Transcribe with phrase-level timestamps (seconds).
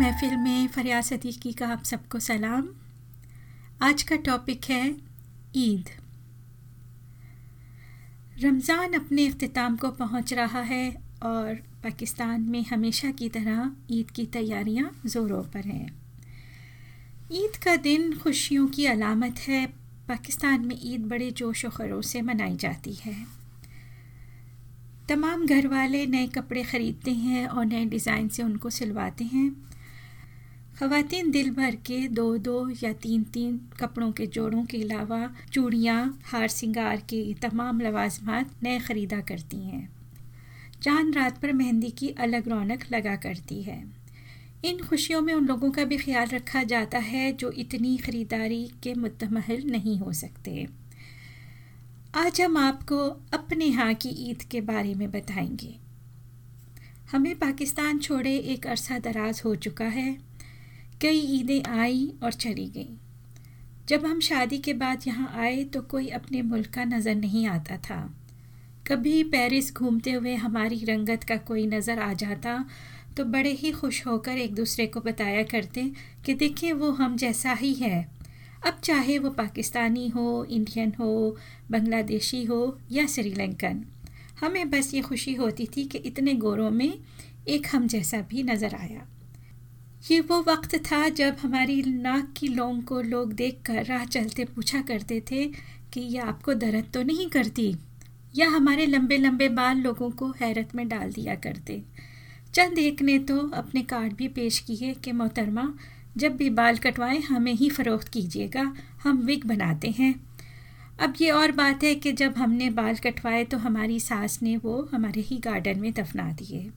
[0.00, 2.68] महफिल में फरिया सदीकी का आप सबको सलाम।
[3.82, 4.84] आज का टॉपिक है
[5.56, 5.88] ईद।
[8.42, 10.90] रमज़ान अपने अख्ताम को पहुँच रहा है
[11.22, 15.86] और पाकिस्तान में हमेशा की तरह ईद की तैयारियाँ ज़ोरों पर हैं।
[17.34, 19.66] ईद का दिन खुशियों की अलामत है।
[20.08, 23.16] पाकिस्तान में ईद बड़े जोश व खरों से मनाई जाती है।
[25.08, 29.50] तमाम घर वाले नए कपड़े ख़रीदते हैं और नए डिज़ाइन से उनको सिलवाते हैं।
[30.78, 36.20] ख़वातीन दिल भर के दो दो या तीन तीन कपड़ों के जोड़ों के अलावा चूड़ियाँ,
[36.24, 39.88] हार सिंगार के तमाम लवाजमात नए ख़रीदा करती हैं।
[40.82, 43.84] चाँद रात पर मेहंदी की अलग रौनक लगा करती है।
[44.64, 48.94] इन खुशियों में उन लोगों का भी ख्याल रखा जाता है जो इतनी ख़रीदारी के
[48.94, 50.66] मुतमहल नहीं हो सकते।
[52.14, 52.98] आज हम आपको
[53.32, 55.76] अपने यहाँ की ईद के बारे में बताएँगे।
[57.12, 60.29] हमें पाकिस्तान छोड़े एक अरसा दराज हो चुका है।
[61.00, 62.96] कई ईदें आई और चली गईं।
[63.88, 67.76] जब हम शादी के बाद यहाँ आए तो कोई अपने मुल्क का नज़र नहीं आता
[67.78, 67.98] था।
[68.86, 72.64] कभी पेरिस घूमते हुए हमारी रंगत का कोई नज़र आ जाता
[73.16, 75.90] तो बड़े ही खुश होकर एक दूसरे को बताया करते
[76.26, 78.02] कि देखिए वो हम जैसा ही है।
[78.66, 81.36] अब चाहे वो पाकिस्तानी हो, इंडियन हो,
[81.70, 83.82] बांग्लादेशी हो या श्रीलंकन,
[84.40, 86.92] हमें बस ये खुशी होती थी कि इतने गोरों में
[87.48, 89.06] एक हम जैसा भी नज़र आया।
[90.10, 94.44] ये वो वक्त था जब हमारी नाक की लोंग को लोग देख कर राह चलते
[94.44, 95.46] पूछा करते थे
[95.92, 97.76] कि यह आपको दर्द तो नहीं करती?
[98.36, 101.82] या हमारे लंबे लंबे बाल लोगों को हैरत में डाल दिया करते?
[102.54, 105.74] चंद एक ने तो अपने कार्ड भी पेश किए कि, मोहतरमा,
[106.16, 110.14] जब भी बाल कटवाएँ, हमें ही फ़रोख्त कीजिएगा, हम विग बनाते हैं।
[111.00, 114.88] अब ये और बात है कि जब हमने बाल कटवाए तो हमारी सास ने वो
[114.92, 116.70] हमारे ही गार्डन में दफना दिए।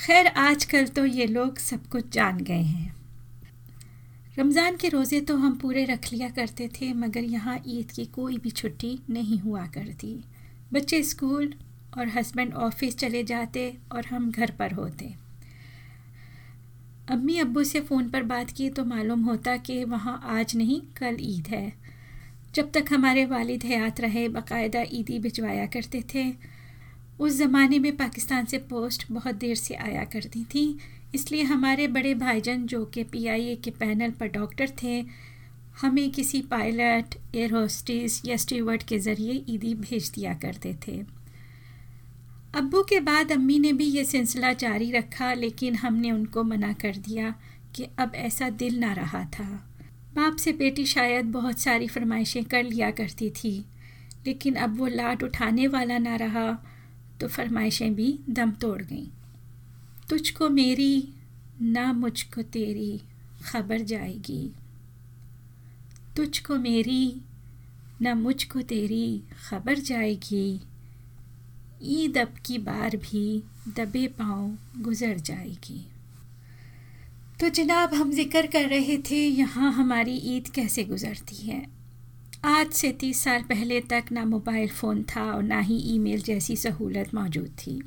[0.00, 2.94] खैर, आजकल तो ये लोग सब कुछ जान गए हैं।
[4.38, 8.38] रमज़ान के रोज़े तो हम पूरे रख लिया करते थे, मगर यहाँ ईद की कोई
[8.38, 10.14] भी छुट्टी नहीं हुआ करती।
[10.72, 11.52] बच्चे स्कूल
[11.98, 15.12] और हस्बैंड ऑफ़िस चले जाते और हम घर पर होते।
[17.08, 21.16] अम्मी अब्बू से फ़ोन पर बात की तो मालूम होता कि वहाँ आज नहीं, कल
[21.20, 21.72] ईद है।
[22.54, 26.30] जब तक हमारे वालिद हयात रहे, बाकायदा ईदी भिजवाया करते थे।
[27.20, 30.78] उस ज़माने में पाकिस्तान से पोस्ट बहुत देर से आया करती थी,
[31.14, 35.04] इसलिए हमारे बड़े भाईजान जो कि पीआईए के पैनल पर डॉक्टर थे,
[35.80, 40.96] हमें किसी पायलट, एयर होस्टेस या स्टीवर्ड के ज़रिए ईदी भेज दिया करते थे।
[42.54, 46.96] अब्बू के बाद अम्मी ने भी ये सिलसिला जारी रखा, लेकिन हमने उनको मना कर
[46.98, 47.34] दिया
[47.76, 49.44] कि अब ऐसा दिल ना रहा था।
[50.14, 53.56] बाप से बेटी शायद बहुत सारी फरमाइशें कर लिया करती थी,
[54.26, 56.48] लेकिन अब वो लाट उठाने वाला ना रहा
[57.20, 59.06] तो फरमाइशें भी दम तोड़ गईं।
[60.08, 61.08] तुझको मेरी,
[61.62, 63.00] ना मुझको तेरी
[63.42, 64.52] खबर जाएगी।
[66.16, 67.20] तुझको मेरी,
[68.02, 70.60] ना मुझको तेरी खबर जाएगी।
[71.82, 75.86] ईद अब की बार भी दबे पाँव गुज़र जाएगी।
[77.40, 81.79] तो जनाब, हम ज़िक्र कर रहे थे, यहाँ हमारी ईद कैसे गुज़रती है?
[82.44, 86.56] आज से तीस साल पहले तक ना मोबाइल फ़ोन था और ना ही ईमेल जैसी
[86.56, 87.80] सहूलत मौजूद थी।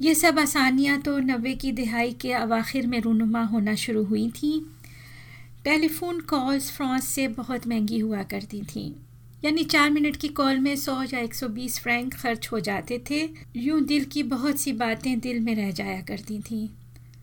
[0.00, 4.52] ये सब आसानियाँ तो नबे की दिहाई के अवाखिर में रूनुमा होना शुरू हुई थी।
[5.64, 8.92] टेलीफोन कॉल्स फ्रांस से बहुत महँगी हुआ करती थीं।
[9.44, 13.02] यानी चार मिनट की कॉल में सौ या एक सौ बीस फ्रैंक खर्च हो जाते
[13.10, 16.68] थे। यूँ दिल की बहुत सी बातें दिल में रह जाया करती थीं।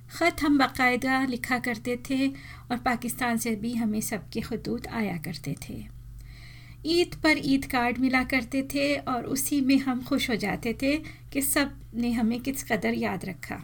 [0.10, 5.56] ख़त हम बाकायदा लिखा करते थे और पाकिस्तान से भी हमें सबके खतूत आया करते
[5.70, 5.97] थे।
[6.88, 10.96] ईद पर ईद कार्ड मिला करते थे और उसी में हम खुश हो जाते थे
[11.34, 13.60] कि सबने हमें किस कदर याद रखा।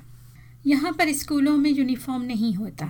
[0.65, 2.89] यहाँ पर स्कूलों में यूनिफॉर्म नहीं होता,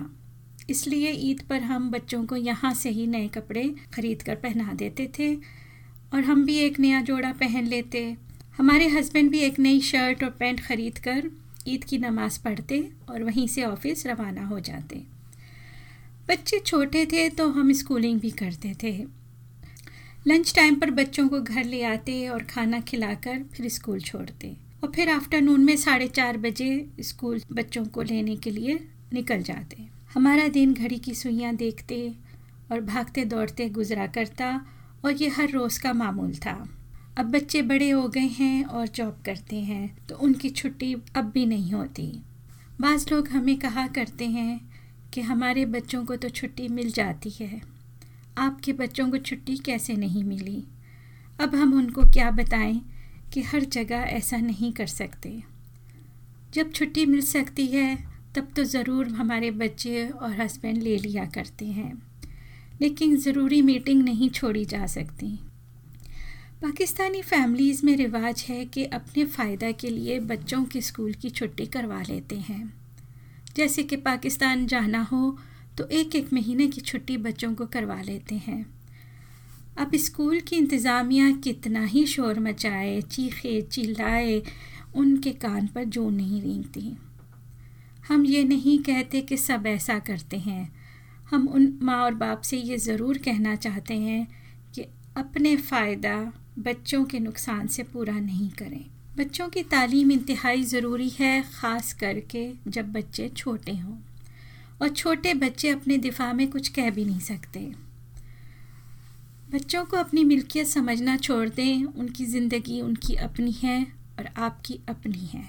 [0.70, 5.10] इसलिए ईद पर हम बच्चों को यहाँ से ही नए कपड़े ख़रीद कर पहना देते
[5.18, 8.04] थे और हम भी एक नया जोड़ा पहन लेते।
[8.56, 11.30] हमारे हस्बैंड भी एक नई शर्ट और पैंट ख़रीद कर
[11.68, 15.02] ईद की नमाज़ पढ़ते और वहीं से ऑफ़िस रवाना हो जाते।
[16.28, 18.92] बच्चे छोटे थे तो हम स्कूलिंग भी करते थे।
[20.26, 24.54] लंच टाइम पर बच्चों को घर ले आते और खाना खिलाकर फिर स्कूल छोड़ते
[24.84, 26.68] और फिर आफ्टरनून में साढ़े चार बजे
[27.00, 28.78] स्कूल बच्चों को लेने के लिए
[29.12, 31.98] निकल जाते। हमारा दिन घड़ी की सुइयाँ देखते
[32.72, 34.48] और भागते दौड़ते गुजरा करता
[35.04, 36.56] और ये हर रोज़ का मामूल था।
[37.18, 41.46] अब बच्चे बड़े हो गए हैं और जॉब करते हैं तो उनकी छुट्टी अब भी
[41.46, 42.10] नहीं होती।
[42.80, 44.60] बाज़ लोग हमें कहा करते हैं
[45.14, 47.73] कि हमारे बच्चों को तो छुट्टी मिल जाती है।
[48.38, 50.64] आपके बच्चों को छुट्टी कैसे नहीं मिली?
[51.40, 52.82] अब हम उनको क्या बताएँ
[53.32, 55.42] कि हर जगह ऐसा नहीं कर सकते।
[56.54, 58.04] जब छुट्टी मिल सकती है,
[58.34, 62.02] तब तो ज़रूर हमारे बच्चे और हस्बैंड ले लिया करते हैं।
[62.80, 65.26] लेकिन ज़रूरी मीटिंग नहीं छोड़ी जा सकती।
[66.62, 71.66] पाकिस्तानी फैमिलीज़ में रिवाज है कि अपने फ़ायदा के लिए बच्चों के स्कूल की छुट्टी
[71.66, 72.74] करवा लेते हैं।
[73.56, 75.38] जैसे कि पाकिस्तान जाना हो
[75.78, 78.64] तो एक एक महीने की छुट्टी बच्चों को करवा लेते हैं।
[79.78, 84.42] अब स्कूल की इंतज़ामिया कितना ही शोर मचाए, चीखे, चिल्लाए,
[84.94, 86.96] उनके कान पर जो नहीं रेंगती।
[88.08, 90.72] हम ये नहीं कहते कि सब ऐसा करते हैं।
[91.30, 94.26] हम उन माँ और बाप से ये ज़रूर कहना चाहते हैं
[94.74, 94.86] कि
[95.16, 96.16] अपने फ़ायदा
[96.58, 98.84] बच्चों के नुकसान से पूरा नहीं करें।
[99.18, 103.96] बच्चों की तालीम इंतहाई ज़रूरी है, ख़ास करके जब बच्चे छोटे हों।
[104.84, 107.60] और छोटे बच्चे अपने दिफा में कुछ कह भी नहीं सकते।
[109.52, 113.86] बच्चों को अपनी मिल्कियत समझना छोड़ दें। उनकी ज़िंदगी उनकी अपनी है
[114.18, 115.44] और आपकी अपनी है।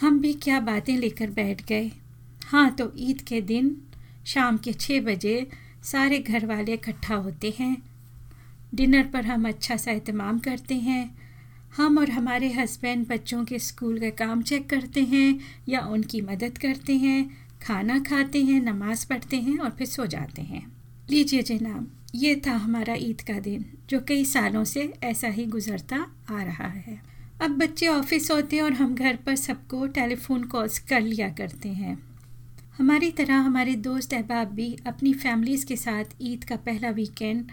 [0.00, 1.90] हम भी क्या बातें लेकर बैठ गए?
[2.46, 3.76] हाँ तो ईद के दिन,
[4.26, 5.46] शाम के छः बजे,
[5.82, 7.82] सारे घर वाले इकट्ठा होते हैं।
[8.74, 11.18] डिनर पर हम अच्छा सा अहतमाम करते हैं।
[11.76, 16.58] हम और हमारे हस्बैंड बच्चों के स्कूल का काम चेक करते हैं या उनकी मदद
[16.58, 20.72] करते हैं। खाना खाते हैं, नमाज़ पढ़ते हैं और फिर सो जाते हैं।
[21.10, 25.96] लीजिए जनाब, ये था हमारा ईद का दिन, जो कई सालों से ऐसा ही गुजरता
[26.30, 27.02] आ रहा है।
[27.42, 31.68] अब बच्चे ऑफ़िस होते हैं और हम घर पर सबको टेलीफोन कॉल्स कर लिया करते
[31.68, 31.98] हैं।
[32.78, 37.44] हमारी तरह हमारे दोस्त अहबाब भी अपनी फैमिलीज़ के साथ ईद का पहला वीकेंड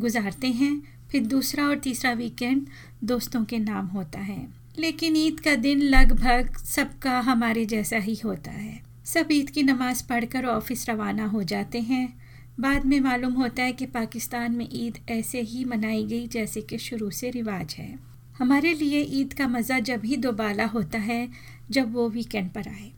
[0.00, 2.66] गुजारते हैं, फिर दूसरा और तीसरा वीकेंड
[3.04, 4.48] दोस्तों के नाम होता है।
[4.78, 10.02] लेकिन ईद का दिन लगभग सबका हमारे जैसा ही होता है। सब ईद की नमाज़
[10.08, 12.18] पढ़कर ऑफ़िस रवाना हो जाते हैं।
[12.60, 16.78] बाद में मालूम होता है कि पाकिस्तान में ईद ऐसे ही मनाई गई जैसे कि
[16.78, 17.98] शुरू से रिवाज है।
[18.38, 21.28] हमारे लिए ईद का मज़ा जब ही दोबाला होता है,
[21.70, 22.90] जब वो वीकेंड पर आए।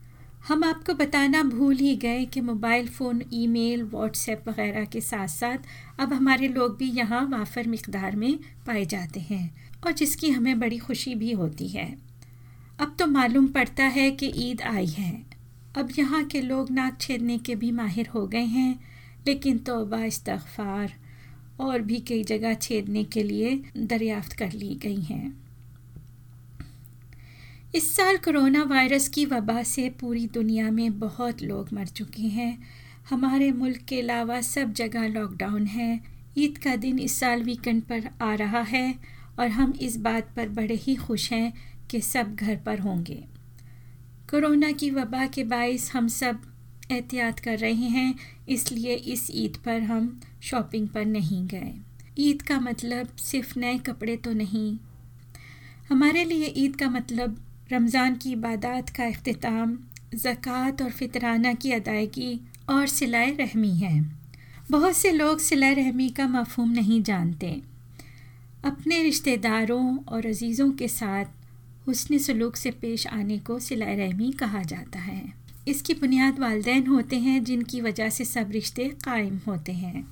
[0.49, 5.59] हम आपको बताना भूल ही गए कि मोबाइल फ़ोन, ईमेल व्हाट्सएप वगैरह के साथ साथ
[6.01, 9.51] अब हमारे लोग भी यहाँ वाफर मकदार में पाए जाते हैं
[9.87, 11.91] और जिसकी हमें बड़ी खुशी भी होती है।
[12.81, 15.28] अब तो मालूम पड़ता है कि ईद आई है।
[15.77, 18.79] अब यहाँ के लोग नाक छेदने के भी माहिर हो गए हैं,
[19.27, 20.93] लेकिन तोबा इस्तफ़ार
[21.61, 25.37] और भी कई जगह छेदने के लिए दरियाफ्त कर ली गई हैं।
[27.75, 32.59] इस साल कोरोना वायरस की वबा से पूरी दुनिया में बहुत लोग मर चुके हैं।
[33.11, 36.01] हमारे मुल्क के अलावा सब जगह लॉकडाउन है।
[36.39, 38.95] ईद का दिन इस साल वीकेंड पर आ रहा है
[39.39, 41.53] और हम इस बात पर बड़े ही खुश हैं
[41.91, 43.25] कि सब घर पर होंगे।
[44.31, 46.41] कोरोना की वबा के बायस हम सब
[46.93, 48.15] एहतियात कर रहे हैं,
[48.49, 51.73] इसलिए इस ईद पर हम शॉपिंग पर नहीं गए।
[52.19, 54.77] ईद का मतलब सिर्फ़ नए कपड़े तो नहीं।
[55.89, 57.39] हमारे लिए ईद का मतलब
[57.73, 59.77] रमज़ान की इबादत का अख्ताम
[60.15, 62.41] ज़क़़त और फितराना की अदायगी
[62.71, 64.01] और सिलाई रहमी है।
[64.71, 67.61] बहुत से लोग सिलाई रहमी का मफहम नहीं जानते।
[68.65, 71.25] अपने रिश्तेदारों और अज़ीज़ों के साथ
[71.89, 75.23] हुसन सलूक से पेश आने को सिलाई रहमी कहा जाता है।
[75.69, 80.07] इसकी बुनियाद वालदेन होते हैं जिनकी वजह से सब रिश्ते कायम होते हैं।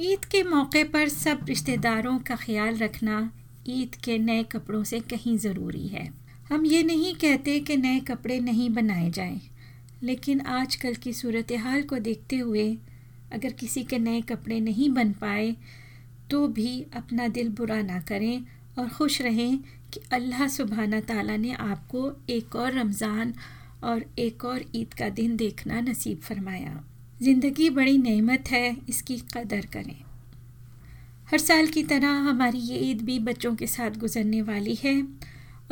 [0.00, 3.18] ईद के मौके पर सब रिश्तेदारों का ख्याल रखना
[3.68, 6.08] ईद के नए कपड़ों से कहीं ज़रूरी है।
[6.48, 9.40] हम ये नहीं कहते कि नए कपड़े नहीं बनाए जाएँ,
[10.02, 12.66] लेकिन आजकल की सूरत हाल को देखते हुए
[13.32, 15.54] अगर किसी के नए कपड़े नहीं बन पाए
[16.30, 18.44] तो भी अपना दिल बुरा ना करें
[18.78, 19.58] और खुश रहें
[19.94, 23.34] कि अल्लाह सुबहाना ताला ने आपको एक और रमज़ान
[23.84, 26.82] और एक और ईद का दिन देखना नसीब फरमाया।
[27.22, 30.00] ज़िंदगी बड़ी नेमत है, इसकी कदर करें।
[31.30, 35.00] हर साल की तरह हमारी ये ईद भी बच्चों के साथ गुजरने वाली है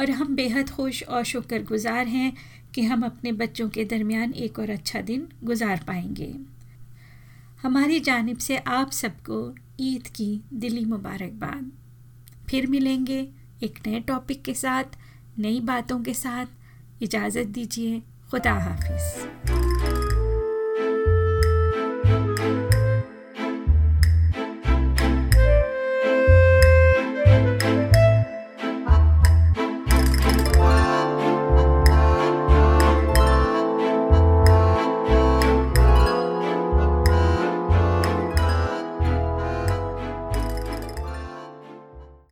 [0.00, 2.32] और हम बेहद खुश और शुक्रगुजार हैं
[2.74, 6.32] कि हम अपने बच्चों के दरमियान एक और अच्छा दिन गुजार पाएँगे।
[7.62, 9.44] हमारी जानब से आप सबको
[9.80, 11.70] ईद की दिली मुबारकबाद।
[12.50, 13.26] फिर मिलेंगे
[13.62, 14.84] एक नए टॉपिक के साथ
[15.38, 16.46] नई बातों के साथ।
[17.02, 19.71] इजाज़त दीजिए। खुदा हाफिज़।